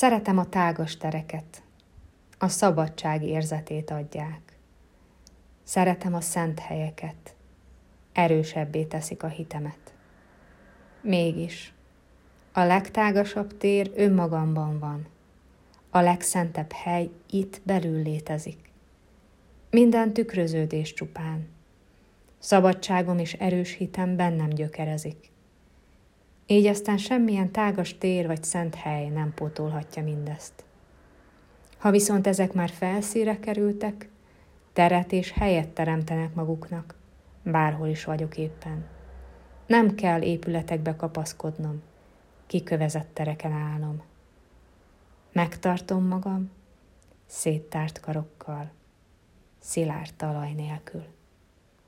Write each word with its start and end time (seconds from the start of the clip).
Szeretem 0.00 0.38
a 0.38 0.48
tágas 0.48 0.96
tereket, 0.96 1.62
a 2.38 2.48
szabadság 2.48 3.22
érzetét 3.22 3.90
adják. 3.90 4.40
Szeretem 5.62 6.14
a 6.14 6.20
szent 6.20 6.58
helyeket, 6.58 7.34
erősebbé 8.12 8.84
teszik 8.84 9.22
a 9.22 9.26
hitemet. 9.26 9.94
Mégis, 11.00 11.72
a 12.52 12.60
legtágasabb 12.60 13.56
tér 13.56 13.92
önmagamban 13.94 14.78
van. 14.78 15.06
A 15.90 16.00
legszentebb 16.00 16.72
hely 16.72 17.10
itt 17.30 17.60
belül 17.64 18.02
létezik. 18.02 18.70
Minden 19.70 20.12
tükröződés 20.12 20.92
csupán. 20.94 21.48
Szabadságom 22.38 23.18
és 23.18 23.32
erős 23.32 23.74
hitem 23.74 24.16
bennem 24.16 24.48
gyökerezik. 24.48 25.30
Így 26.50 26.66
aztán 26.66 26.96
semmilyen 26.96 27.50
tágas 27.50 27.98
tér 27.98 28.26
vagy 28.26 28.44
szent 28.44 28.74
hely 28.74 29.08
nem 29.08 29.34
pótolhatja 29.34 30.02
mindezt. 30.02 30.64
Ha 31.78 31.90
viszont 31.90 32.26
ezek 32.26 32.52
már 32.52 32.68
felszíre 32.70 33.38
kerültek, 33.40 34.08
teret 34.72 35.12
és 35.12 35.30
helyet 35.32 35.68
teremtenek 35.68 36.34
maguknak, 36.34 36.94
bárhol 37.42 37.88
is 37.88 38.04
vagyok 38.04 38.36
éppen. 38.36 38.86
Nem 39.66 39.94
kell 39.94 40.22
épületekbe 40.22 40.96
kapaszkodnom, 40.96 41.82
kikövezett 42.46 43.14
tereken 43.14 43.52
állnom. 43.52 44.02
Megtartom 45.32 46.04
magam, 46.04 46.50
széttárt 47.26 48.00
karokkal, 48.00 48.70
szilárd 49.58 50.14
talaj 50.16 50.52
nélkül. 50.52 51.04